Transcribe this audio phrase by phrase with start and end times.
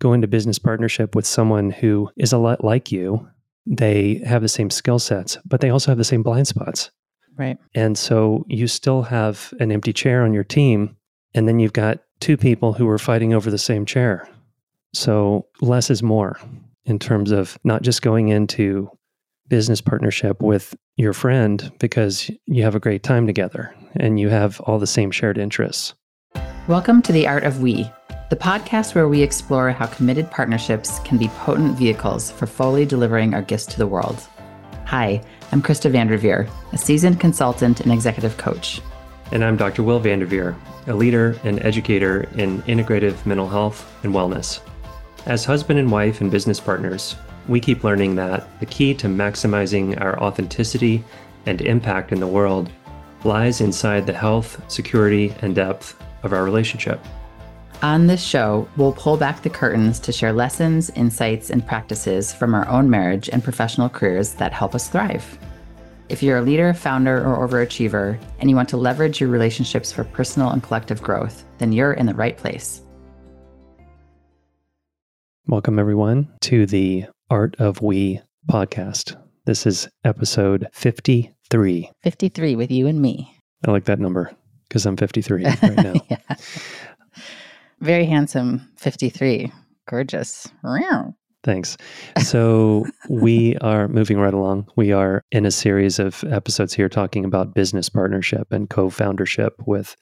[0.00, 3.28] go into business partnership with someone who is a lot like you,
[3.66, 6.90] they have the same skill sets, but they also have the same blind spots.
[7.36, 7.58] Right.
[7.74, 10.96] And so you still have an empty chair on your team,
[11.34, 14.28] and then you've got two people who are fighting over the same chair.
[14.94, 16.40] So less is more
[16.84, 18.90] in terms of not just going into
[19.48, 24.60] business partnership with your friend because you have a great time together and you have
[24.60, 25.94] all the same shared interests.
[26.68, 27.90] Welcome to The Art of We,
[28.30, 33.34] the podcast where we explore how committed partnerships can be potent vehicles for fully delivering
[33.34, 34.22] our gifts to the world.
[34.86, 38.80] Hi, I'm Krista Van Derveer, a seasoned consultant and executive coach.
[39.32, 39.82] And I'm Dr.
[39.82, 40.54] Will Van Derveer,
[40.86, 44.60] a leader and educator in integrative mental health and wellness.
[45.26, 47.16] As husband and wife and business partners,
[47.48, 51.02] we keep learning that the key to maximizing our authenticity
[51.46, 52.70] and impact in the world
[53.24, 57.00] lies inside the health, security, and depth of our relationship.
[57.82, 62.54] On this show, we'll pull back the curtains to share lessons, insights, and practices from
[62.54, 65.38] our own marriage and professional careers that help us thrive.
[66.10, 70.04] If you're a leader, founder, or overachiever, and you want to leverage your relationships for
[70.04, 72.82] personal and collective growth, then you're in the right place.
[75.46, 79.16] Welcome, everyone, to the Art of We podcast.
[79.46, 81.90] This is episode 53.
[82.02, 83.34] 53 with you and me.
[83.66, 84.32] I like that number
[84.68, 85.94] because I'm 53 right now.
[86.10, 86.36] yeah.
[87.80, 89.50] Very handsome 53.
[89.88, 90.46] Gorgeous.
[91.42, 91.78] Thanks.
[92.22, 94.68] So, we are moving right along.
[94.76, 99.54] We are in a series of episodes here talking about business partnership and co foundership
[99.66, 99.96] with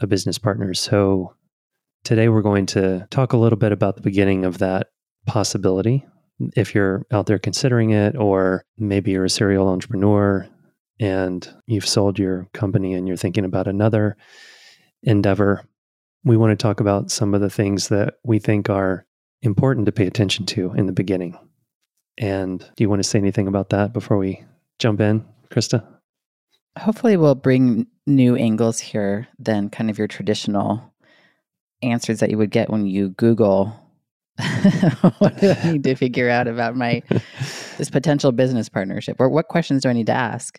[0.00, 0.74] a business partner.
[0.74, 1.34] So,
[2.02, 4.88] today we're going to talk a little bit about the beginning of that
[5.26, 6.04] possibility.
[6.56, 10.48] If you're out there considering it, or maybe you're a serial entrepreneur
[10.98, 14.16] and you've sold your company and you're thinking about another
[15.04, 15.64] endeavor,
[16.24, 19.06] we want to talk about some of the things that we think are
[19.42, 21.38] important to pay attention to in the beginning.
[22.18, 24.44] And do you want to say anything about that before we
[24.78, 25.86] jump in, Krista?
[26.78, 30.82] Hopefully, we'll bring new angles here than kind of your traditional
[31.82, 33.74] answers that you would get when you Google
[35.18, 37.02] what do I need to figure out about my
[37.78, 40.58] this potential business partnership, or what questions do I need to ask?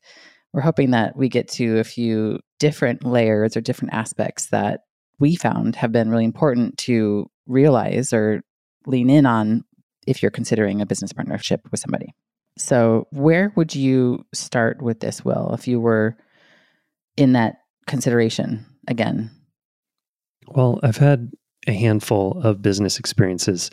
[0.53, 4.81] We're hoping that we get to a few different layers or different aspects that
[5.22, 8.42] we found have been really important to realize or
[8.86, 9.64] lean in on
[10.08, 12.14] if you're considering a business partnership with somebody.
[12.58, 16.18] So, where would you start with this, Will, if you were
[17.16, 19.32] in that consideration again?
[20.48, 21.32] Well, I've had
[21.68, 23.72] a handful of business experiences.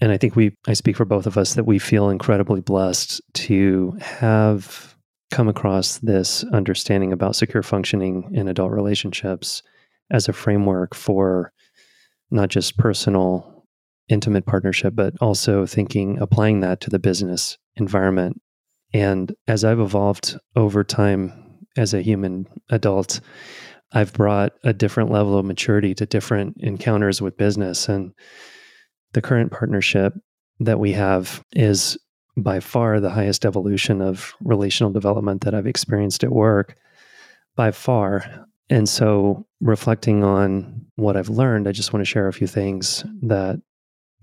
[0.00, 3.20] And I think we, I speak for both of us, that we feel incredibly blessed
[3.34, 4.96] to have
[5.30, 9.62] come across this understanding about secure functioning in adult relationships
[10.10, 11.52] as a framework for
[12.30, 13.66] not just personal,
[14.08, 18.40] intimate partnership, but also thinking, applying that to the business environment.
[18.92, 21.32] And as I've evolved over time
[21.76, 23.20] as a human adult,
[23.92, 27.88] I've brought a different level of maturity to different encounters with business.
[27.88, 28.12] And
[29.12, 30.14] the current partnership
[30.60, 31.98] that we have is
[32.36, 36.76] by far the highest evolution of relational development that I've experienced at work,
[37.56, 38.46] by far.
[38.70, 43.04] And so, reflecting on what I've learned, I just want to share a few things
[43.22, 43.60] that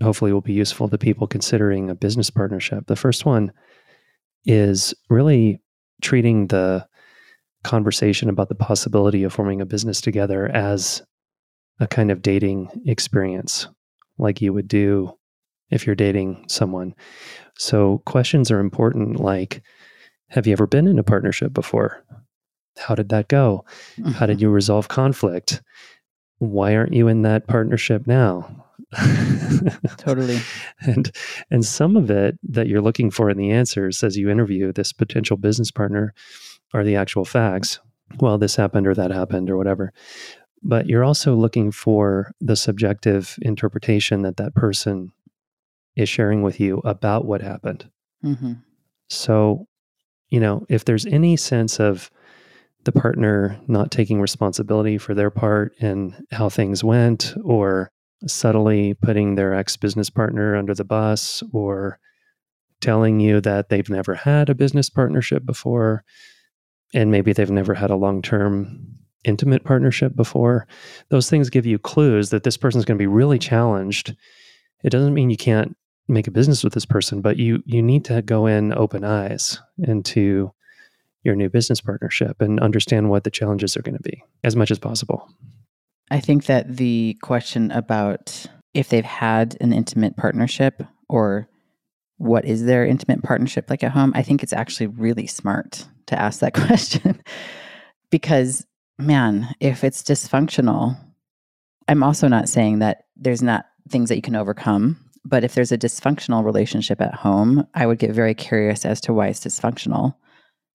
[0.02, 2.88] hopefully will be useful to people considering a business partnership.
[2.88, 3.52] The first one
[4.46, 5.62] is really
[6.02, 6.88] treating the
[7.64, 11.02] conversation about the possibility of forming a business together as
[11.82, 13.68] a kind of dating experience,
[14.18, 15.12] like you would do
[15.72, 16.96] if you're dating someone.
[17.58, 19.62] So, questions are important like
[20.30, 22.02] Have you ever been in a partnership before?
[22.78, 23.66] How did that go?
[23.98, 24.12] Mm-hmm.
[24.12, 24.44] How did mm-hmm.
[24.44, 25.62] you resolve conflict?
[26.40, 28.66] Why aren't you in that partnership now?
[29.98, 30.40] totally.
[30.80, 31.12] And
[31.50, 34.94] and some of it that you're looking for in the answers as you interview this
[34.94, 36.14] potential business partner
[36.74, 37.80] are the actual facts.
[38.20, 39.92] Well, this happened or that happened or whatever.
[40.64, 45.12] But you're also looking for the subjective interpretation that that person
[45.96, 47.90] is sharing with you about what happened.
[48.24, 48.54] Mm-hmm.
[49.10, 49.68] So,
[50.30, 52.10] you know, if there's any sense of
[52.88, 57.92] the partner not taking responsibility for their part in how things went, or
[58.26, 62.00] subtly putting their ex business partner under the bus, or
[62.80, 66.06] telling you that they've never had a business partnership before,
[66.94, 68.88] and maybe they've never had a long term
[69.26, 70.66] intimate partnership before,
[71.10, 74.16] those things give you clues that this person's going to be really challenged.
[74.86, 75.76] It doesn't mean you can't
[76.08, 79.60] make a business with this person, but you you need to go in open eyes
[79.78, 80.54] into
[81.24, 84.72] your new business partnership and understand what the challenges are going to be as much
[84.72, 85.28] as possible.
[86.10, 91.50] I think that the question about if they've had an intimate partnership or
[92.18, 96.20] what is their intimate partnership like at home, I think it's actually really smart to
[96.20, 97.22] ask that question
[98.10, 98.66] because,
[98.98, 100.98] man, if it's dysfunctional,
[101.88, 104.98] I'm also not saying that there's not things that you can overcome.
[105.26, 109.14] But if there's a dysfunctional relationship at home, I would get very curious as to
[109.14, 110.16] why it's dysfunctional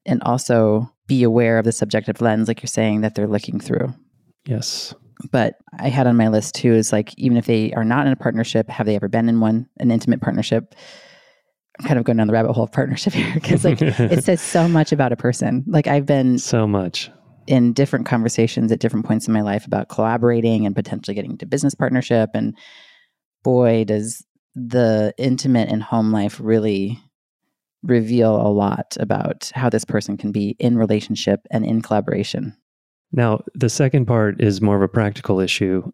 [0.07, 3.95] and also be aware of the subjective lens, like you're saying, that they're looking through.
[4.47, 4.95] Yes.
[5.31, 8.13] But I had on my list too is like, even if they are not in
[8.13, 10.75] a partnership, have they ever been in one, an intimate partnership?
[11.79, 14.41] I'm kind of going down the rabbit hole of partnership here because like it says
[14.41, 15.65] so much about a person.
[15.67, 17.11] Like I've been so much
[17.47, 21.47] in different conversations at different points in my life about collaborating and potentially getting into
[21.47, 22.31] business partnership.
[22.35, 22.57] And
[23.43, 24.25] boy, does
[24.55, 27.01] the intimate and home life really
[27.83, 32.57] reveal a lot about how this person can be in relationship and in collaboration.
[33.13, 35.91] Now, the second part is more of a practical issue,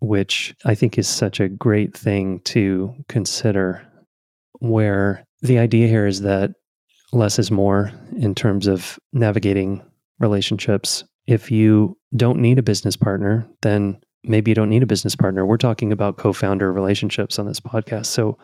[0.00, 3.86] which I think is such a great thing to consider.
[4.60, 6.52] Where the idea here is that
[7.12, 9.82] less is more in terms of navigating
[10.18, 11.04] relationships.
[11.26, 15.44] If you don't need a business partner, then maybe you don't need a business partner.
[15.44, 18.06] We're talking about co founder relationships on this podcast.
[18.06, 18.38] So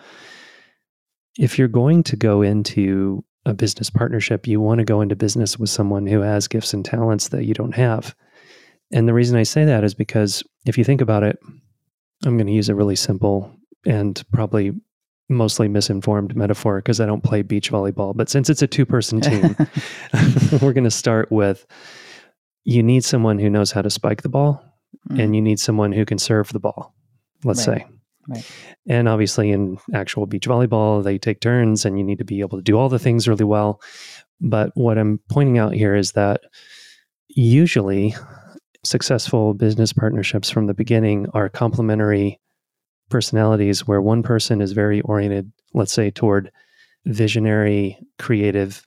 [1.38, 5.58] if you're going to go into a business partnership, you want to go into business
[5.58, 8.14] with someone who has gifts and talents that you don't have.
[8.92, 11.38] And the reason I say that is because if you think about it,
[12.24, 13.50] I'm going to use a really simple
[13.86, 14.72] and probably
[15.28, 18.14] mostly misinformed metaphor because I don't play beach volleyball.
[18.14, 19.56] But since it's a two person team,
[20.60, 21.66] we're going to start with
[22.64, 24.62] you need someone who knows how to spike the ball
[25.10, 25.20] mm.
[25.20, 26.94] and you need someone who can serve the ball,
[27.44, 27.80] let's right.
[27.80, 27.86] say.
[28.28, 28.48] Right.
[28.88, 32.58] And obviously, in actual beach volleyball, they take turns and you need to be able
[32.58, 33.80] to do all the things really well.
[34.40, 36.42] But what I'm pointing out here is that
[37.28, 38.14] usually
[38.84, 42.40] successful business partnerships from the beginning are complementary
[43.08, 46.50] personalities where one person is very oriented, let's say, toward
[47.04, 48.86] visionary, creative,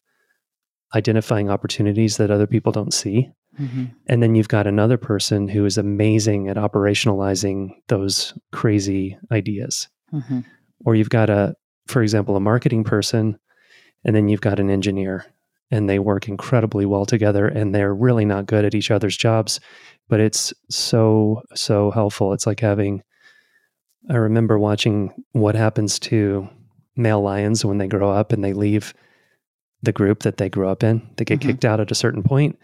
[0.94, 3.30] identifying opportunities that other people don't see.
[3.60, 3.86] Mm-hmm.
[4.08, 9.88] And then you've got another person who is amazing at operationalizing those crazy ideas.
[10.14, 10.42] Mm-hmm.
[10.86, 11.56] Or you've got a,
[11.88, 13.40] for example, a marketing person,
[14.04, 15.26] and then you've got an engineer,
[15.72, 19.60] and they work incredibly well together, and they're really not good at each other's jobs,
[20.10, 22.34] but it's so, so helpful.
[22.34, 23.04] It's like having,
[24.10, 26.48] I remember watching what happens to
[26.96, 28.94] male lions when they grow up and they leave
[29.82, 31.08] the group that they grew up in.
[31.18, 31.50] They get mm-hmm.
[31.50, 32.58] kicked out at a certain point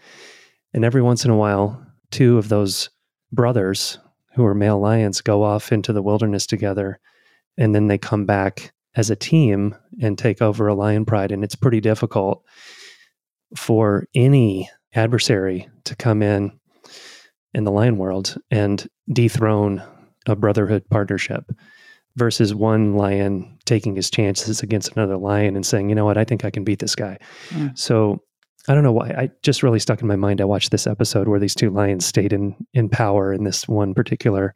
[0.74, 2.90] and every once in a while, two of those
[3.32, 3.98] brothers
[4.34, 6.98] who are male lions go off into the wilderness together.
[7.58, 11.32] And then they come back as a team and take over a lion pride.
[11.32, 12.42] And it's pretty difficult
[13.56, 16.58] for any adversary to come in
[17.54, 19.82] in the lion world and dethrone
[20.26, 21.50] a brotherhood partnership
[22.16, 26.24] versus one lion taking his chances against another lion and saying, you know what, I
[26.24, 27.18] think I can beat this guy.
[27.50, 27.76] Mm.
[27.78, 28.22] So
[28.68, 29.08] I don't know why.
[29.08, 30.40] I just really stuck in my mind.
[30.40, 33.92] I watched this episode where these two lions stayed in in power in this one
[33.92, 34.54] particular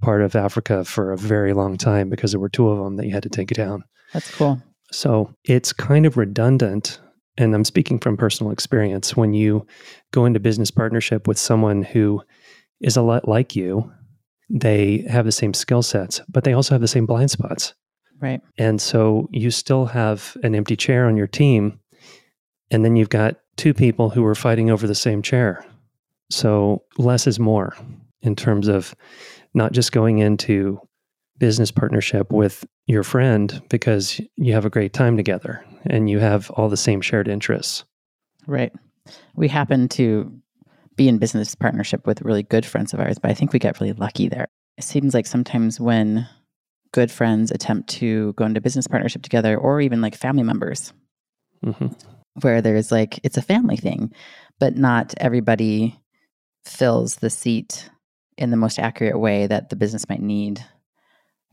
[0.00, 3.06] part of Africa for a very long time because there were two of them that
[3.06, 3.84] you had to take down.
[4.12, 4.62] That's cool.
[4.90, 7.00] So it's kind of redundant.
[7.38, 9.16] And I'm speaking from personal experience.
[9.16, 9.66] When you
[10.12, 12.22] go into business partnership with someone who
[12.80, 13.90] is a lot like you,
[14.50, 17.74] they have the same skill sets, but they also have the same blind spots.
[18.20, 18.40] Right.
[18.58, 21.80] And so you still have an empty chair on your team.
[22.72, 25.64] And then you've got two people who are fighting over the same chair.
[26.30, 27.76] So less is more
[28.22, 28.94] in terms of
[29.52, 30.80] not just going into
[31.38, 36.50] business partnership with your friend because you have a great time together and you have
[36.52, 37.84] all the same shared interests.
[38.46, 38.72] Right.
[39.36, 40.32] We happen to
[40.96, 43.80] be in business partnership with really good friends of ours, but I think we get
[43.80, 44.48] really lucky there.
[44.78, 46.26] It seems like sometimes when
[46.92, 50.94] good friends attempt to go into business partnership together or even like family members,
[51.64, 51.88] mm-hmm
[52.40, 54.12] where there's like it's a family thing,
[54.58, 55.98] but not everybody
[56.64, 57.90] fills the seat
[58.38, 60.64] in the most accurate way that the business might need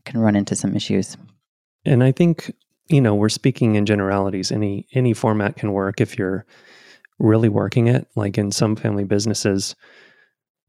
[0.04, 1.16] can run into some issues.
[1.84, 2.54] And I think,
[2.88, 4.50] you know, we're speaking in generalities.
[4.50, 6.46] Any any format can work if you're
[7.18, 8.06] really working it.
[8.16, 9.76] Like in some family businesses,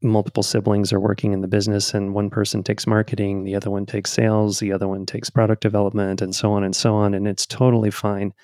[0.02, 3.86] multiple siblings are working in the business and one person takes marketing, the other one
[3.86, 7.26] takes sales, the other one takes product development and so on and so on and
[7.28, 8.34] it's totally fine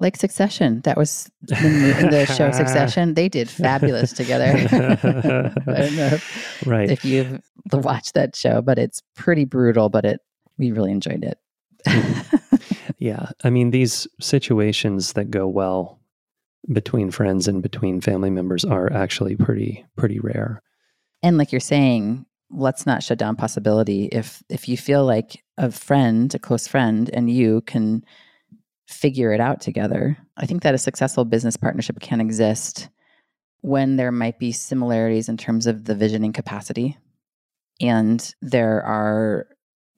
[0.00, 0.80] like Succession.
[0.82, 3.14] That was in the show Succession.
[3.14, 4.46] They did fabulous together.
[5.66, 6.18] I don't know
[6.66, 6.90] right.
[6.90, 7.40] if you've
[7.72, 10.20] watched that show, but it's pretty brutal, but it
[10.58, 11.38] we really enjoyed it.
[11.86, 12.56] Mm-hmm.
[12.98, 13.30] yeah.
[13.44, 16.00] I mean, these situations that go well
[16.70, 20.62] between friends and between family members are actually pretty, pretty rare.
[21.22, 24.06] And like you're saying, let's not shut down possibility.
[24.06, 28.04] If if you feel like a friend, a close friend, and you can
[28.90, 32.88] figure it out together, I think that a successful business partnership can exist
[33.62, 36.96] when there might be similarities in terms of the visioning capacity
[37.80, 39.46] and there are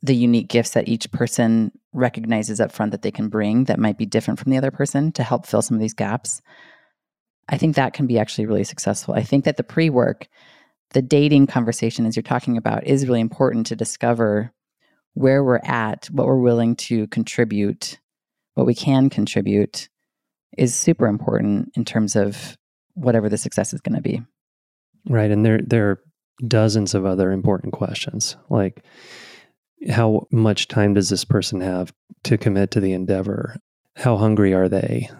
[0.02, 3.99] the unique gifts that each person recognizes up front that they can bring that might
[3.99, 6.40] be different from the other person to help fill some of these gaps.
[7.49, 9.14] I think that can be actually really successful.
[9.14, 10.28] I think that the pre work,
[10.90, 14.52] the dating conversation, as you're talking about, is really important to discover
[15.14, 17.99] where we're at, what we're willing to contribute,
[18.54, 19.88] what we can contribute
[20.59, 22.56] is super important in terms of
[22.94, 24.23] whatever the success is going to be.
[25.09, 25.30] Right.
[25.30, 26.00] And there, there are
[26.47, 28.82] dozens of other important questions like,
[29.90, 31.92] how much time does this person have
[32.25, 33.56] to commit to the endeavor?
[33.97, 35.11] How hungry are they?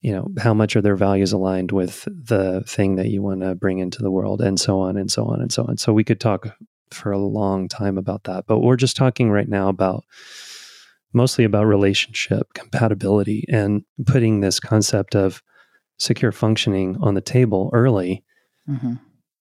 [0.00, 3.54] You know, how much are their values aligned with the thing that you want to
[3.54, 5.78] bring into the world, and so on and so on and so on.
[5.78, 6.48] So we could talk
[6.90, 10.04] for a long time about that, but we're just talking right now about
[11.14, 15.42] mostly about relationship compatibility and putting this concept of
[15.98, 18.24] secure functioning on the table early
[18.68, 18.94] mm-hmm.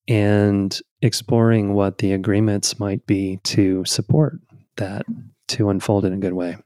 [0.08, 4.40] and exploring what the agreements might be to support
[4.78, 5.06] that
[5.48, 6.58] to unfold in a good way.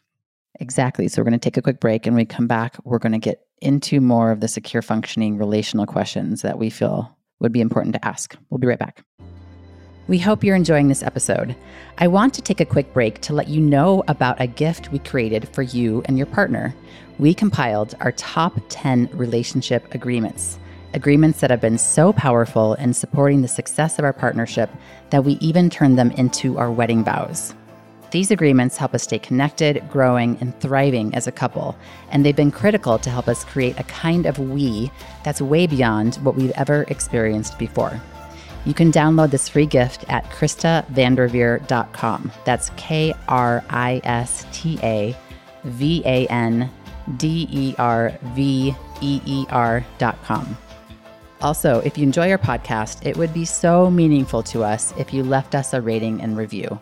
[0.60, 1.08] Exactly.
[1.08, 3.18] So we're going to take a quick break and we come back, we're going to
[3.20, 7.94] get into more of the secure functioning relational questions that we feel would be important
[7.96, 8.36] to ask.
[8.50, 9.04] We'll be right back.
[10.08, 11.54] We hope you're enjoying this episode.
[11.98, 15.00] I want to take a quick break to let you know about a gift we
[15.00, 16.74] created for you and your partner.
[17.20, 20.60] We compiled our top 10 relationship agreements
[20.94, 24.70] agreements that have been so powerful in supporting the success of our partnership
[25.10, 27.54] that we even turned them into our wedding vows.
[28.10, 31.78] These agreements help us stay connected, growing, and thriving as a couple,
[32.10, 34.90] and they've been critical to help us create a kind of we
[35.26, 38.02] that's way beyond what we've ever experienced before.
[38.68, 42.32] You can download this free gift at KristaVanderveer.com.
[42.44, 45.16] That's K R I S T A
[45.64, 46.70] V A N
[47.16, 50.58] D E R V E E R.com.
[51.40, 55.24] Also, if you enjoy our podcast, it would be so meaningful to us if you
[55.24, 56.78] left us a rating and review.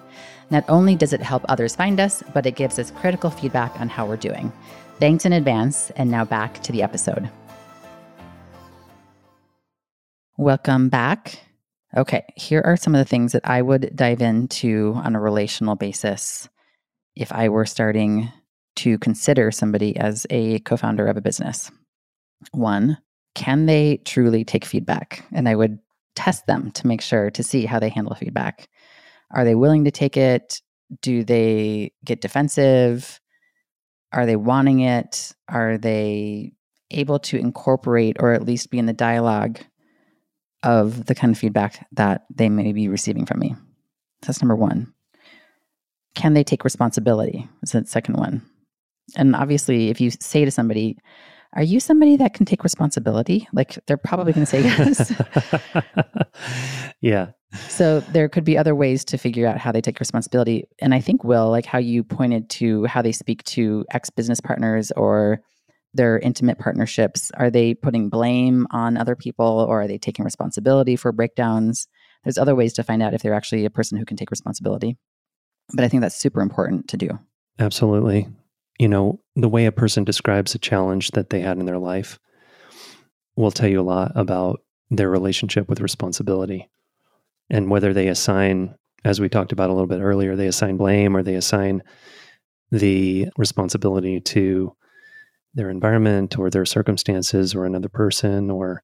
[0.49, 3.89] Not only does it help others find us, but it gives us critical feedback on
[3.89, 4.51] how we're doing.
[4.99, 7.29] Thanks in advance, and now back to the episode.
[10.35, 11.45] Welcome back.
[11.97, 15.75] Okay, here are some of the things that I would dive into on a relational
[15.75, 16.49] basis
[17.15, 18.29] if I were starting
[18.77, 21.71] to consider somebody as a co founder of a business.
[22.51, 22.97] One,
[23.33, 25.25] can they truly take feedback?
[25.31, 25.79] And I would
[26.17, 28.67] test them to make sure to see how they handle feedback.
[29.31, 30.61] Are they willing to take it?
[31.01, 33.21] Do they get defensive?
[34.11, 35.33] Are they wanting it?
[35.47, 36.51] Are they
[36.91, 39.59] able to incorporate or at least be in the dialogue
[40.65, 43.55] of the kind of feedback that they may be receiving from me?
[44.23, 44.93] That's number one.
[46.15, 47.47] Can they take responsibility?
[47.63, 48.41] Is the second one.
[49.15, 50.97] And obviously, if you say to somebody,
[51.53, 53.47] are you somebody that can take responsibility?
[53.53, 55.13] Like they're probably going to say yes.
[57.01, 57.31] yeah.
[57.69, 60.65] So there could be other ways to figure out how they take responsibility.
[60.79, 64.41] And I think, Will, like how you pointed to how they speak to ex business
[64.41, 65.41] partners or
[65.95, 70.95] their intimate partnerships, are they putting blame on other people or are they taking responsibility
[70.95, 71.87] for breakdowns?
[72.23, 74.97] There's other ways to find out if they're actually a person who can take responsibility.
[75.73, 77.09] But I think that's super important to do.
[77.59, 78.27] Absolutely
[78.79, 82.19] you know, the way a person describes a challenge that they had in their life
[83.35, 86.69] will tell you a lot about their relationship with responsibility
[87.49, 91.15] and whether they assign, as we talked about a little bit earlier, they assign blame
[91.15, 91.83] or they assign
[92.71, 94.75] the responsibility to
[95.55, 98.83] their environment or their circumstances or another person or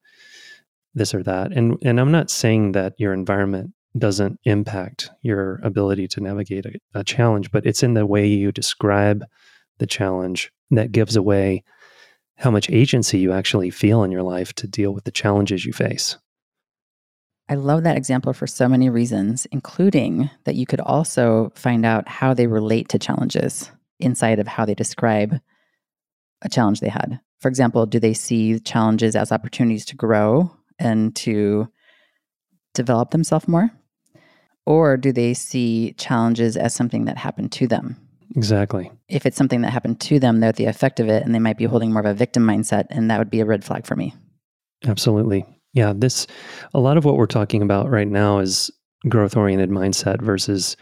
[0.93, 1.51] this or that.
[1.51, 6.99] And and I'm not saying that your environment doesn't impact your ability to navigate a,
[6.99, 9.23] a challenge, but it's in the way you describe
[9.79, 11.63] the challenge that gives away
[12.37, 15.73] how much agency you actually feel in your life to deal with the challenges you
[15.73, 16.17] face.
[17.49, 22.07] I love that example for so many reasons, including that you could also find out
[22.07, 25.39] how they relate to challenges inside of how they describe
[26.41, 27.19] a challenge they had.
[27.39, 31.67] For example, do they see challenges as opportunities to grow and to
[32.73, 33.71] develop themselves more?
[34.65, 37.97] Or do they see challenges as something that happened to them
[38.35, 38.91] Exactly.
[39.07, 41.39] If it's something that happened to them, they're at the effect of it and they
[41.39, 42.85] might be holding more of a victim mindset.
[42.89, 44.13] And that would be a red flag for me.
[44.85, 45.45] Absolutely.
[45.73, 45.93] Yeah.
[45.95, 46.27] This,
[46.73, 48.71] a lot of what we're talking about right now is
[49.07, 50.77] growth oriented mindset versus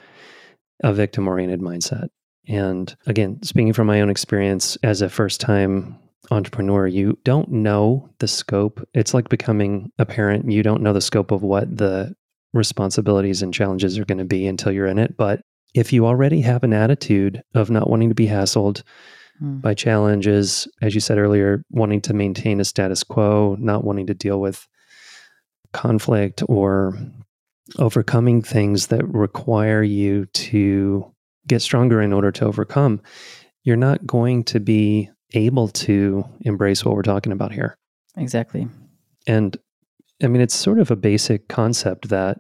[0.84, 2.08] a victim oriented mindset.
[2.50, 5.98] And again, speaking from my own experience as a first time
[6.32, 8.86] entrepreneur, you don't know the scope.
[8.94, 10.52] It's like becoming a parent.
[10.52, 12.16] You don't know the scope of what the
[12.54, 15.16] responsibilities and challenges are going to be until you're in it.
[15.16, 15.42] But
[15.76, 18.82] if you already have an attitude of not wanting to be hassled
[19.42, 19.62] mm.
[19.62, 24.16] by challenges, as you said earlier, wanting to maintain a status quo, not wanting to
[24.16, 24.68] deal with
[25.72, 26.98] conflict or
[27.78, 31.14] overcoming things that require you to
[31.50, 33.02] get stronger in order to overcome,
[33.64, 37.78] you're not going to be able to embrace what we're talking about here.
[38.16, 38.68] Exactly.
[39.28, 39.58] And
[40.24, 42.40] I mean, it's sort of a basic concept that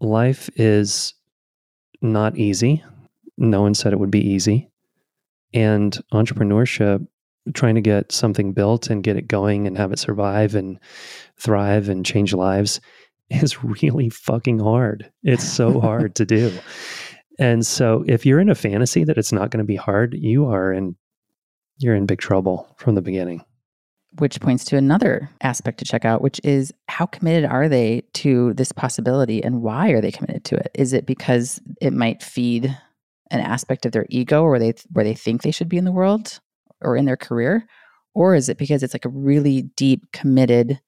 [0.00, 1.14] life is
[2.02, 2.84] not easy.
[3.38, 4.70] No one said it would be easy.
[5.54, 7.06] And entrepreneurship,
[7.54, 10.78] trying to get something built and get it going and have it survive and
[11.38, 12.80] thrive and change lives
[13.30, 15.10] is really fucking hard.
[15.22, 16.52] It's so hard to do.
[17.38, 20.46] And so if you're in a fantasy that it's not going to be hard, you
[20.46, 20.96] are in
[21.78, 23.44] you're in big trouble from the beginning
[24.18, 28.54] which points to another aspect to check out, which is how committed are they to
[28.54, 30.70] this possibility and why are they committed to it?
[30.74, 32.76] Is it because it might feed
[33.30, 35.92] an aspect of their ego where they where they think they should be in the
[35.92, 36.40] world
[36.80, 37.66] or in their career?
[38.14, 40.80] Or is it because it's like a really deep committed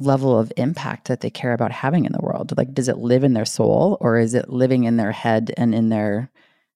[0.00, 2.56] level of impact that they care about having in the world?
[2.56, 5.74] Like does it live in their soul or is it living in their head and
[5.74, 6.30] in their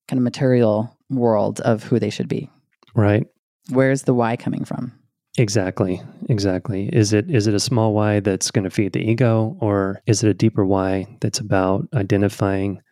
[0.09, 2.51] kind of material world of who they should be?
[2.95, 3.27] Right.
[3.71, 4.93] Where's the why coming from?
[5.39, 6.03] Exactly.
[6.29, 6.91] Exactly.
[6.93, 10.23] Is it is it a small why that's going to feed the ego or is
[10.23, 12.83] it a deeper why that's about identifying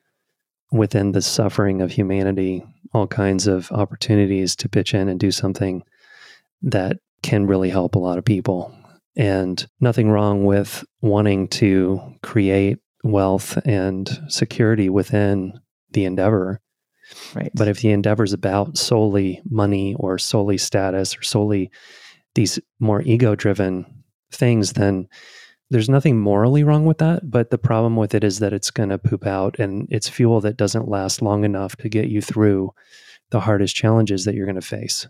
[0.73, 5.83] within the suffering of humanity all kinds of opportunities to pitch in and do something
[6.63, 8.75] that can really help a lot of people.
[9.21, 15.61] And nothing wrong with wanting to create wealth and security within
[15.91, 16.63] the endeavor.
[17.35, 17.51] Right.
[17.55, 21.71] But if the endeavor is about solely money or solely status or solely
[22.35, 23.85] these more ego driven
[24.33, 25.07] things, then
[25.69, 27.31] there's nothing morally wrong with that.
[27.31, 30.41] But the problem with it is that it's going to poop out and it's fuel
[30.41, 32.73] that doesn't last long enough to get you through
[33.31, 35.07] the hardest challenges that you're going to face.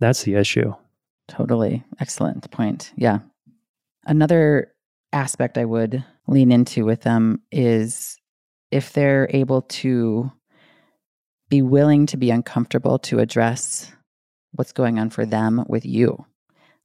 [0.00, 0.72] That's the issue.
[1.28, 1.84] Totally.
[2.00, 2.92] Excellent point.
[2.96, 3.18] Yeah.
[4.04, 4.72] Another
[5.12, 8.18] aspect I would lean into with them is
[8.70, 10.30] if they're able to
[11.48, 13.92] be willing to be uncomfortable to address
[14.52, 16.24] what's going on for them with you.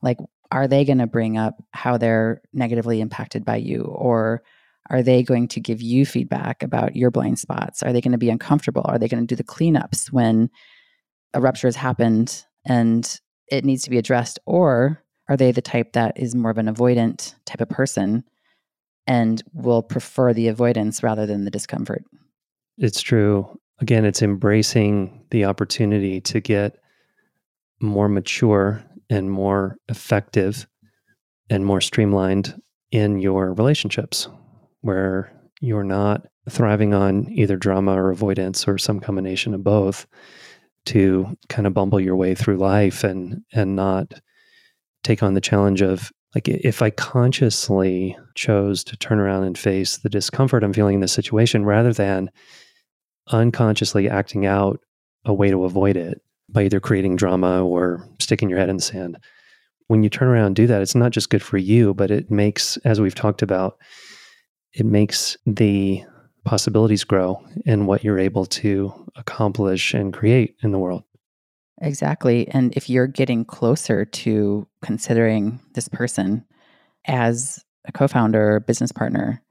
[0.01, 0.17] Like
[0.51, 3.81] are they going to bring up how they're negatively impacted by you?
[3.81, 4.43] Or
[4.89, 7.83] are they going to give you feedback about your blind spots?
[7.83, 8.83] Are they going to be uncomfortable?
[8.85, 10.49] Are they going to do the cleanups when
[11.33, 13.19] a rupture has happened and
[13.51, 14.39] it needs to be addressed?
[14.45, 18.23] Or are they the type that is more of an avoidant type of person
[19.05, 22.03] and will prefer the avoidance rather than the discomfort?
[22.77, 23.59] It's true.
[23.79, 26.77] Again it's embracing the opportunity to get
[27.79, 30.67] more mature and more effective
[31.49, 32.59] and more streamlined
[32.91, 34.27] in your relationships
[34.81, 40.07] where you're not thriving on either drama or avoidance or some combination of both
[40.85, 44.13] to kind of bumble your way through life and and not
[45.07, 49.97] take on the challenge of like if I consciously chose to turn around and face
[49.97, 52.29] the discomfort I'm feeling in this situation rather than
[53.31, 54.79] unconsciously acting out
[55.25, 58.81] a way to avoid it, by either creating drama or sticking your head in the
[58.81, 59.17] sand.
[59.87, 62.29] When you turn around and do that, it's not just good for you, but it
[62.31, 63.77] makes, as we've talked about,
[64.73, 66.03] it makes the
[66.45, 71.03] possibilities grow in what you're able to accomplish and create in the world.
[71.81, 72.47] Exactly.
[72.49, 76.43] And if you're getting closer to considering this person
[77.05, 79.41] as a co founder or business partner,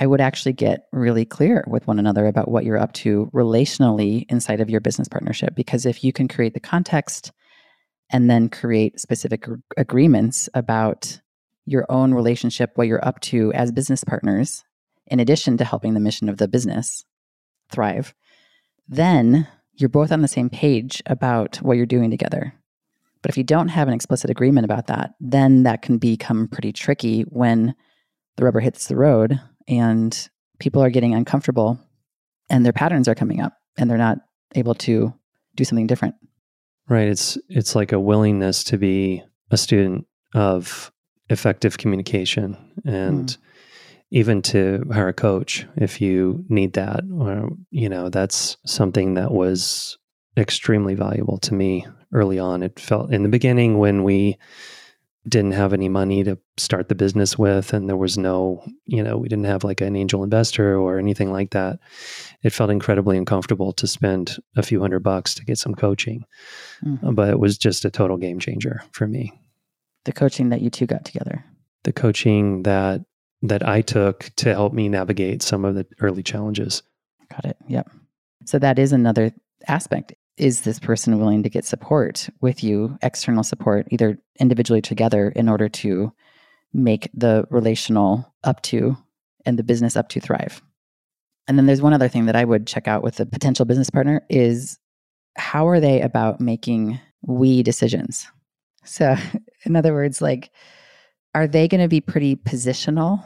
[0.00, 4.26] I would actually get really clear with one another about what you're up to relationally
[4.28, 5.54] inside of your business partnership.
[5.54, 7.32] Because if you can create the context
[8.10, 11.20] and then create specific agreements about
[11.66, 14.64] your own relationship, what you're up to as business partners,
[15.06, 17.04] in addition to helping the mission of the business
[17.70, 18.14] thrive,
[18.88, 19.46] then
[19.78, 22.52] you're both on the same page about what you're doing together.
[23.22, 26.72] But if you don't have an explicit agreement about that, then that can become pretty
[26.72, 27.74] tricky when
[28.36, 30.28] the rubber hits the road and
[30.60, 31.78] people are getting uncomfortable
[32.50, 34.18] and their patterns are coming up and they're not
[34.54, 35.12] able to
[35.54, 36.14] do something different.
[36.88, 37.08] Right.
[37.08, 40.90] It's it's like a willingness to be a student of
[41.28, 43.36] effective communication and mm.
[44.10, 47.02] Even to hire a coach if you need that.
[47.12, 49.98] Or, you know, that's something that was
[50.36, 52.62] extremely valuable to me early on.
[52.62, 54.38] It felt in the beginning when we
[55.28, 59.16] didn't have any money to start the business with and there was no you know
[59.16, 61.78] we didn't have like an angel investor or anything like that
[62.42, 66.24] it felt incredibly uncomfortable to spend a few hundred bucks to get some coaching
[66.84, 67.14] mm-hmm.
[67.14, 69.32] but it was just a total game changer for me
[70.04, 71.44] the coaching that you two got together
[71.84, 73.02] the coaching that
[73.42, 76.82] that I took to help me navigate some of the early challenges.
[77.30, 77.56] Got it.
[77.68, 77.90] Yep.
[78.44, 79.32] So that is another
[79.66, 80.14] aspect.
[80.36, 85.48] Is this person willing to get support with you, external support, either individually together in
[85.48, 86.12] order to
[86.72, 88.96] make the relational up to
[89.44, 90.62] and the business up to thrive?
[91.46, 93.90] And then there's one other thing that I would check out with a potential business
[93.90, 94.78] partner is
[95.36, 98.28] how are they about making we decisions?
[98.84, 99.16] So,
[99.64, 100.50] in other words, like,
[101.38, 103.24] are they going to be pretty positional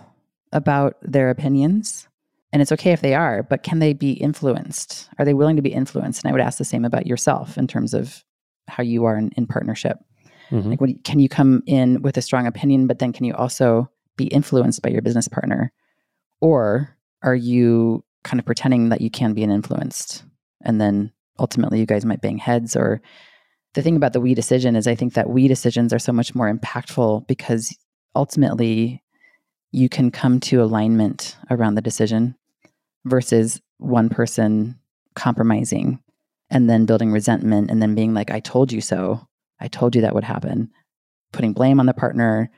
[0.52, 2.08] about their opinions?
[2.52, 5.08] And it's okay if they are, but can they be influenced?
[5.18, 6.22] Are they willing to be influenced?
[6.22, 8.22] And I would ask the same about yourself in terms of
[8.68, 9.96] how you are in, in partnership.
[10.50, 10.70] Mm-hmm.
[10.70, 13.90] Like, what, can you come in with a strong opinion, but then can you also
[14.18, 15.72] be influenced by your business partner?
[16.42, 20.22] Or are you kind of pretending that you can be an influenced
[20.60, 23.00] and then ultimately you guys might bang heads or
[23.74, 26.34] the thing about the we decision is i think that we decisions are so much
[26.34, 27.76] more impactful because
[28.14, 29.02] ultimately
[29.70, 32.34] you can come to alignment around the decision
[33.04, 34.78] versus one person
[35.14, 35.98] compromising
[36.50, 39.26] and then building resentment and then being like i told you so.
[39.60, 40.70] I told you that would happen.
[41.32, 42.50] Putting blame on the partner.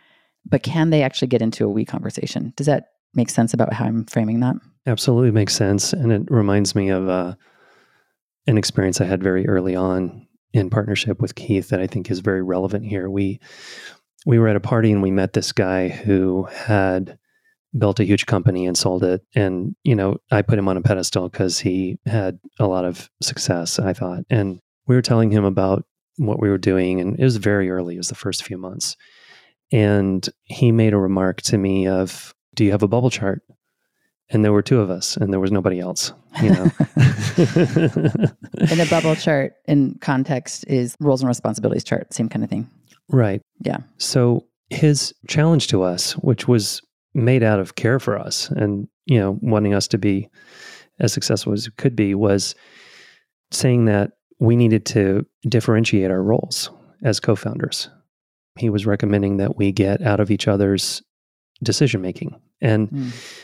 [0.46, 2.54] But can they actually get into a we conversation?
[2.56, 4.56] Does that make sense about how i'm framing that?
[4.86, 7.34] Absolutely makes sense and it reminds me of uh,
[8.46, 12.20] an experience i had very early on in partnership with keith that i think is
[12.20, 13.08] very relevant here.
[13.08, 13.40] We
[14.24, 17.18] we were at a party and we met this guy who had
[17.76, 19.22] built a huge company and sold it.
[19.34, 23.10] And, you know, I put him on a pedestal because he had a lot of
[23.20, 24.24] success, I thought.
[24.30, 25.84] And we were telling him about
[26.16, 27.00] what we were doing.
[27.00, 28.96] And it was very early, it was the first few months.
[29.72, 33.42] And he made a remark to me of, Do you have a bubble chart?
[34.30, 36.12] And there were two of us, and there was nobody else.
[36.42, 36.70] You know,
[37.36, 42.70] and a bubble chart in context is roles and responsibilities chart, same kind of thing.
[43.10, 43.42] Right.
[43.60, 43.78] Yeah.
[43.98, 46.82] So his challenge to us, which was
[47.14, 50.28] made out of care for us and, you know, wanting us to be
[50.98, 52.54] as successful as we could be, was
[53.50, 56.70] saying that we needed to differentiate our roles
[57.02, 57.88] as co founders.
[58.58, 61.02] He was recommending that we get out of each other's
[61.62, 62.40] decision making.
[62.60, 63.40] And mm.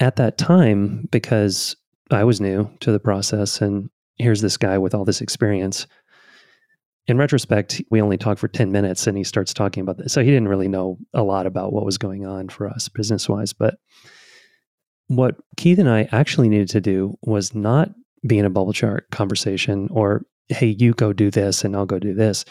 [0.00, 1.76] at that time, because
[2.10, 5.86] I was new to the process and here's this guy with all this experience,
[7.06, 10.12] in retrospect, we only talked for 10 minutes and he starts talking about this.
[10.12, 13.28] So he didn't really know a lot about what was going on for us business
[13.28, 13.52] wise.
[13.52, 13.76] But
[15.08, 17.90] what Keith and I actually needed to do was not
[18.26, 21.98] be in a bubble chart conversation or, hey, you go do this and I'll go
[21.98, 22.46] do this.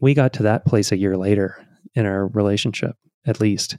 [0.00, 1.64] We got to that place a year later
[1.94, 3.78] in our relationship, at least.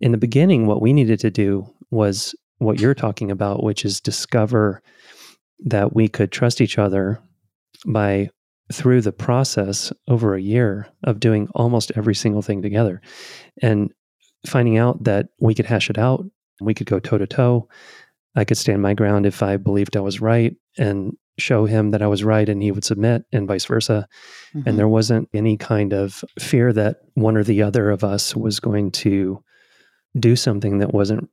[0.00, 4.02] In the beginning, what we needed to do was what you're talking about, which is
[4.02, 4.82] discover
[5.64, 7.22] that we could trust each other
[7.86, 8.28] by
[8.72, 13.00] through the process over a year of doing almost every single thing together
[13.62, 13.92] and
[14.46, 16.24] finding out that we could hash it out.
[16.60, 17.68] We could go toe to toe.
[18.34, 22.02] I could stand my ground if I believed I was right and show him that
[22.02, 24.08] I was right and he would submit and vice versa.
[24.54, 24.68] Mm-hmm.
[24.68, 28.58] And there wasn't any kind of fear that one or the other of us was
[28.58, 29.42] going to
[30.18, 31.28] do something that wasn't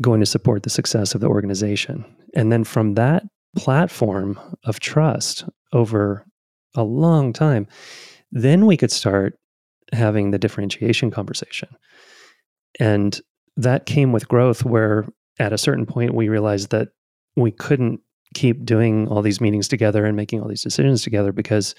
[0.00, 2.04] going to support the success of the organization.
[2.34, 3.24] And then from that
[3.56, 6.24] platform of trust over
[6.74, 7.66] a long time.
[8.30, 9.38] Then we could start
[9.92, 11.68] having the differentiation conversation.
[12.78, 13.20] And
[13.56, 16.88] that came with growth, where at a certain point we realized that
[17.36, 18.00] we couldn't
[18.34, 21.74] keep doing all these meetings together and making all these decisions together because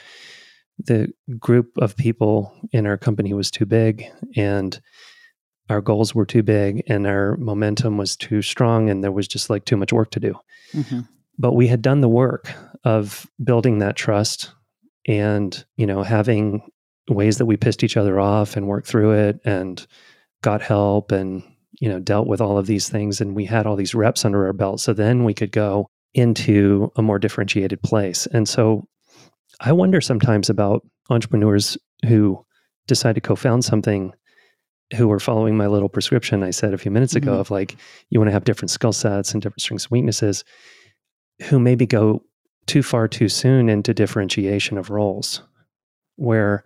[0.86, 4.82] the group of people in our company was too big and
[5.70, 9.50] our goals were too big and our momentum was too strong and there was just
[9.50, 10.34] like too much work to do.
[10.74, 11.02] Mm-hmm.
[11.38, 12.52] But we had done the work
[12.84, 14.52] of building that trust
[15.10, 16.62] and you know having
[17.10, 19.88] ways that we pissed each other off and worked through it and
[20.42, 21.44] got help and
[21.82, 24.46] you know dealt with all of these things and we had all these reps under
[24.46, 28.88] our belt so then we could go into a more differentiated place and so
[29.60, 32.40] i wonder sometimes about entrepreneurs who
[32.88, 34.14] decide to co-found something
[34.96, 37.42] who are following my little prescription i said a few minutes ago mm-hmm.
[37.42, 37.76] of like
[38.12, 40.44] you want to have different skill sets and different strengths and weaknesses
[41.44, 42.22] who maybe go
[42.70, 45.42] too far too soon into differentiation of roles,
[46.18, 46.64] where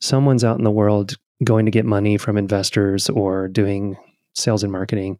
[0.00, 3.96] someone's out in the world going to get money from investors or doing
[4.34, 5.18] sales and marketing,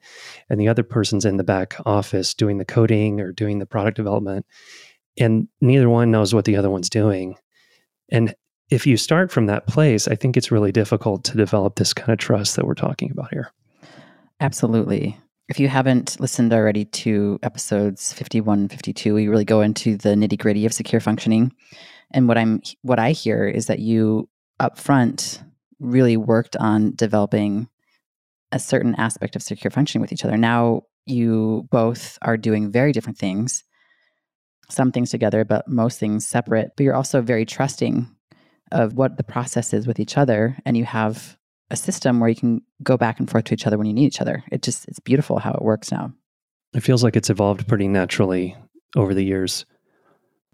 [0.51, 3.97] and the other person's in the back office doing the coding or doing the product
[3.97, 4.45] development.
[5.17, 7.37] And neither one knows what the other one's doing.
[8.11, 8.35] And
[8.69, 12.11] if you start from that place, I think it's really difficult to develop this kind
[12.11, 13.53] of trust that we're talking about here.
[14.41, 15.19] Absolutely.
[15.49, 20.11] If you haven't listened already to episodes 51 and 52, we really go into the
[20.11, 21.53] nitty gritty of secure functioning.
[22.11, 24.29] And what I'm what I hear is that you
[24.61, 25.43] upfront
[25.79, 27.69] really worked on developing
[28.51, 30.37] a certain aspect of secure functioning with each other.
[30.37, 33.63] Now you both are doing very different things,
[34.69, 36.71] some things together, but most things separate.
[36.77, 38.09] But you're also very trusting
[38.73, 40.57] of what the process is with each other.
[40.65, 41.37] And you have
[41.71, 44.07] a system where you can go back and forth to each other when you need
[44.07, 44.45] each other.
[44.53, 46.13] It just, it's beautiful how it works now.
[46.75, 48.57] It feels like it's evolved pretty naturally
[48.95, 49.67] over the years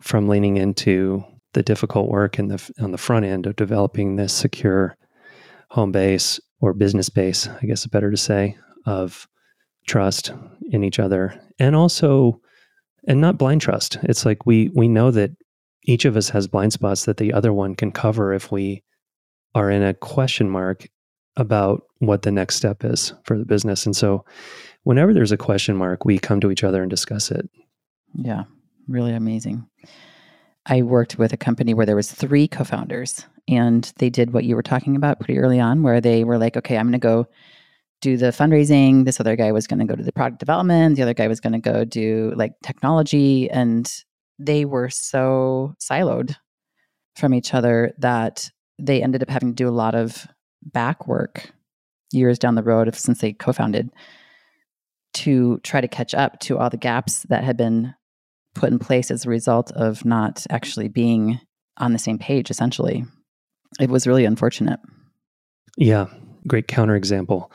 [0.01, 4.33] from leaning into the difficult work in the on the front end of developing this
[4.33, 4.97] secure
[5.71, 9.27] home base or business base, I guess it's better to say, of
[9.87, 10.33] trust
[10.71, 12.41] in each other and also
[13.07, 13.99] and not blind trust.
[14.03, 15.33] It's like we we know that
[15.85, 18.83] each of us has blind spots that the other one can cover if we
[19.55, 20.89] are in a question mark
[21.37, 23.87] about what the next step is for the business.
[23.87, 24.25] And so
[24.85, 27.49] whenever there's a question mark, we come to each other and discuss it.
[28.15, 28.45] Yeah,
[28.89, 29.67] really amazing.
[30.67, 34.55] I worked with a company where there was three co-founders and they did what you
[34.55, 37.27] were talking about pretty early on where they were like, okay, I'm going to go
[38.01, 39.05] do the fundraising.
[39.05, 40.97] This other guy was going to go to the product development.
[40.97, 43.91] The other guy was going to go do like technology and
[44.39, 46.37] they were so siloed
[47.17, 50.27] from each other that they ended up having to do a lot of
[50.65, 51.53] back work
[52.13, 53.91] years down the road since they co-founded
[55.15, 57.95] to try to catch up to all the gaps that had been
[58.55, 61.41] put in place as a result of not actually being
[61.79, 63.05] on the same page essentially.
[63.81, 64.81] It was really unfortunate.
[65.77, 66.07] Yeah
[66.47, 67.51] great counterexample.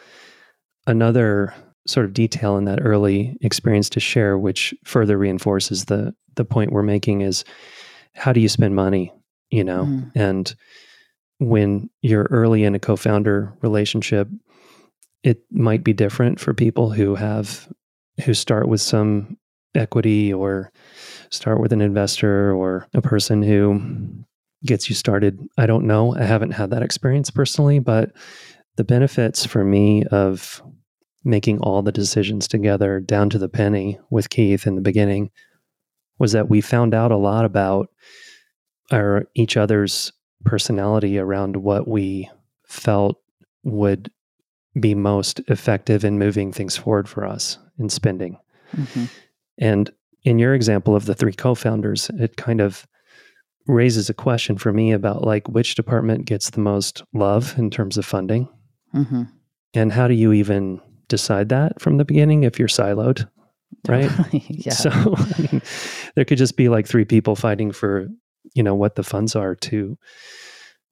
[0.85, 1.53] Another
[1.87, 6.71] sort of detail in that early experience to share which further reinforces the the point
[6.71, 7.43] we're making is
[8.13, 9.11] how do you spend money
[9.49, 9.85] you know?
[9.85, 10.11] Mm.
[10.13, 10.55] and
[11.39, 14.27] when you're early in a co-founder relationship
[15.23, 17.67] it might be different for people who have
[18.23, 19.37] who start with some
[19.75, 20.71] equity or
[21.29, 23.81] start with an investor or a person who
[24.65, 25.39] gets you started.
[25.57, 26.15] I don't know.
[26.15, 28.11] I haven't had that experience personally, but
[28.75, 30.61] the benefits for me of
[31.23, 35.29] making all the decisions together down to the penny with Keith in the beginning
[36.19, 37.89] was that we found out a lot about
[38.91, 40.13] our each other's
[40.45, 42.29] personality around what we
[42.65, 43.17] felt
[43.63, 44.11] would
[44.79, 48.37] be most effective in moving things forward for us in spending.
[48.75, 49.05] Mm-hmm.
[49.57, 49.91] And
[50.23, 52.87] in your example of the three co-founders, it kind of
[53.67, 57.97] raises a question for me about like which department gets the most love in terms
[57.97, 58.47] of funding,
[58.93, 59.23] mm-hmm.
[59.73, 63.29] and how do you even decide that from the beginning if you're siloed,
[63.87, 64.11] right?
[64.31, 64.73] yeah.
[64.73, 65.61] So I mean,
[66.15, 68.07] there could just be like three people fighting for
[68.53, 69.97] you know what the funds are to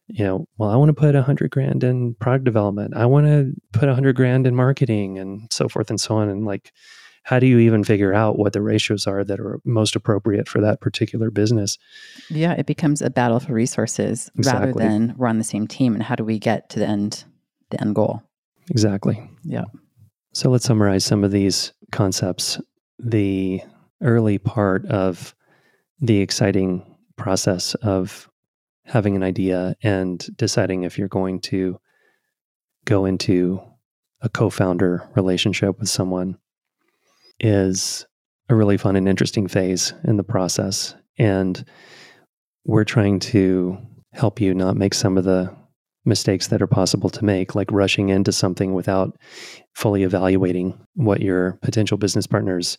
[0.08, 2.96] you know, well, I want to put a hundred grand in product development.
[2.96, 6.30] I want to put a hundred grand in marketing and so forth and so on.
[6.30, 6.72] And like,
[7.24, 10.62] how do you even figure out what the ratios are that are most appropriate for
[10.62, 11.80] that particular business?
[12.30, 14.68] Yeah, it becomes a battle for resources exactly.
[14.68, 15.96] rather than we're on the same team.
[15.96, 17.24] And how do we get to the end,
[17.72, 18.22] the end goal?
[18.70, 19.28] Exactly.
[19.44, 19.64] Yeah.
[20.34, 22.60] So let's summarize some of these concepts.
[23.00, 23.62] The
[24.02, 25.34] early part of
[26.00, 28.30] the exciting process of
[28.86, 31.80] having an idea and deciding if you're going to
[32.86, 33.62] go into
[34.22, 36.38] a co founder relationship with someone
[37.40, 38.06] is
[38.50, 40.96] a really fun and interesting phase in the process.
[41.18, 41.66] And
[42.66, 43.78] we're trying to
[44.14, 45.56] help you not make some of the
[46.06, 49.18] mistakes that are possible to make, like rushing into something without
[49.74, 52.78] fully evaluating what your potential business partners'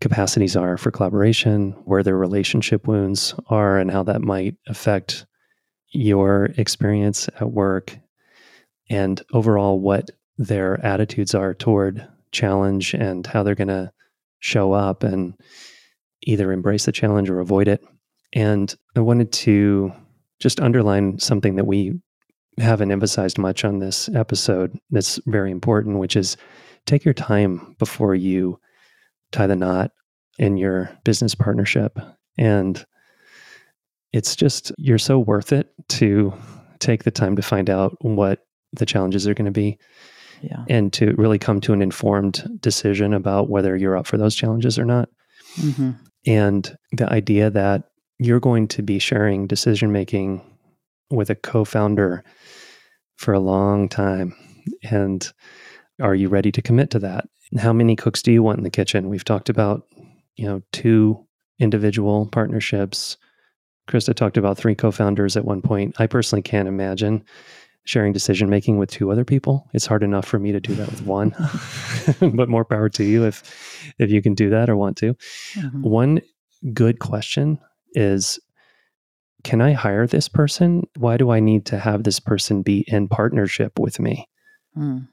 [0.00, 5.26] capacities are for collaboration, where their relationship wounds are, and how that might affect
[5.90, 7.96] your experience at work,
[8.90, 13.90] and overall what their attitudes are toward challenge and how they're going to
[14.40, 15.34] show up and
[16.22, 17.82] either embrace the challenge or avoid it.
[18.32, 19.92] And I wanted to
[20.38, 21.98] just underline something that we
[22.58, 26.36] haven't emphasized much on this episode that's very important, which is
[26.84, 28.58] take your time before you
[29.32, 29.90] tie the knot
[30.38, 31.98] in your business partnership.
[32.38, 32.84] And
[34.12, 36.32] it's just, you're so worth it to
[36.78, 38.40] take the time to find out what
[38.72, 39.78] the challenges are going to be
[40.42, 40.64] yeah.
[40.68, 44.78] and to really come to an informed decision about whether you're up for those challenges
[44.78, 45.08] or not.
[45.56, 45.92] Mm-hmm.
[46.26, 47.84] And the idea that
[48.18, 50.42] you're going to be sharing decision making
[51.10, 52.24] with a co founder
[53.16, 54.34] for a long time.
[54.90, 55.26] And
[56.00, 57.28] are you ready to commit to that?
[57.58, 59.08] How many cooks do you want in the kitchen?
[59.08, 59.86] We've talked about,
[60.36, 61.24] you know, two
[61.58, 63.16] individual partnerships.
[63.88, 65.94] Krista talked about three co founders at one point.
[65.98, 67.24] I personally can't imagine
[67.84, 69.68] sharing decision making with two other people.
[69.72, 71.34] It's hard enough for me to do that with one,
[72.34, 75.14] but more power to you if if you can do that or want to.
[75.54, 75.82] Mm-hmm.
[75.82, 76.20] One
[76.74, 77.58] good question
[77.92, 78.40] is
[79.44, 80.82] can I hire this person?
[80.96, 84.28] Why do I need to have this person be in partnership with me?
[84.76, 85.06] Mm.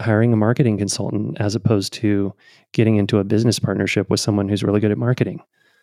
[0.00, 2.32] Hiring a marketing consultant as opposed to
[2.72, 5.40] getting into a business partnership with someone who's really good at marketing.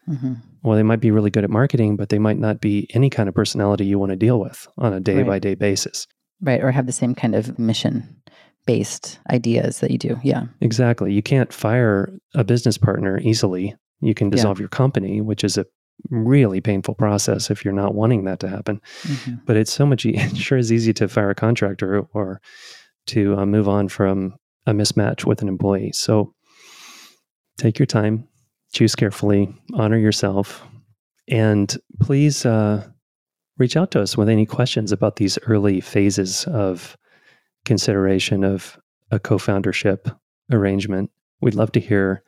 [0.07, 0.33] Mm-hmm.
[0.63, 3.29] Well, they might be really good at marketing, but they might not be any kind
[3.29, 6.07] of personality you want to deal with on a day by day basis.
[6.41, 6.61] Right.
[6.61, 8.21] Or have the same kind of mission
[8.65, 10.19] based ideas that you do.
[10.23, 10.45] Yeah.
[10.61, 11.13] Exactly.
[11.13, 13.75] You can't fire a business partner easily.
[14.01, 14.63] You can dissolve yeah.
[14.63, 15.65] your company, which is a
[16.09, 18.81] really painful process if you're not wanting that to happen.
[19.03, 19.35] Mm-hmm.
[19.45, 22.41] But it's so much, it sure is easy to fire a contractor or
[23.07, 24.35] to uh, move on from
[24.65, 25.91] a mismatch with an employee.
[25.93, 26.33] So
[27.57, 28.27] take your time,
[28.71, 30.65] choose carefully, honor yourself,
[31.27, 32.87] and please uh,
[33.57, 36.97] reach out to us with any questions about these early phases of
[37.65, 38.77] consideration of
[39.11, 40.09] a co foundership
[40.51, 41.09] arrangement.
[41.41, 42.23] We'd love to hear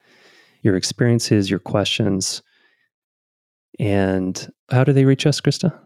[0.61, 2.41] your experiences, your questions.
[3.79, 5.77] And how do they reach us, Krista?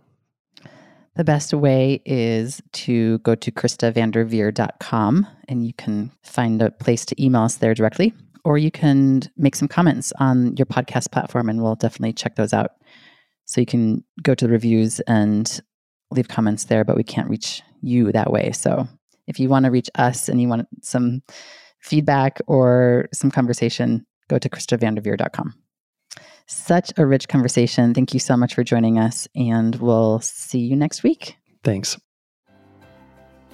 [1.19, 7.21] The best way is to go to KristaVanderveer.com and you can find a place to
[7.21, 8.13] email us there directly,
[8.45, 12.53] or you can make some comments on your podcast platform and we'll definitely check those
[12.53, 12.71] out.
[13.43, 15.59] So you can go to the reviews and
[16.09, 18.53] leave comments there, but we can't reach you that way.
[18.53, 18.87] So
[19.27, 21.21] if you want to reach us and you want some
[21.81, 25.53] feedback or some conversation, go to KristaVanderveer.com.
[26.51, 27.93] Such a rich conversation.
[27.93, 31.37] Thank you so much for joining us, and we'll see you next week.
[31.63, 31.95] Thanks.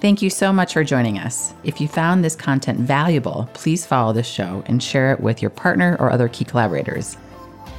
[0.00, 1.52] Thank you so much for joining us.
[1.62, 5.50] If you found this content valuable, please follow this show and share it with your
[5.50, 7.18] partner or other key collaborators.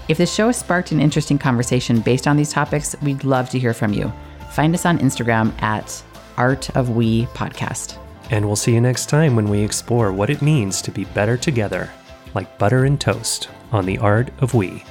[0.08, 3.74] If this show sparked an interesting conversation based on these topics, we'd love to hear
[3.74, 4.14] from you.
[4.52, 6.04] Find us on Instagram at
[6.38, 7.98] Art of We podcast.
[8.30, 11.38] And we'll see you next time when we explore what it means to be better
[11.38, 11.90] together,
[12.36, 14.84] like butter and toast on the Art of We.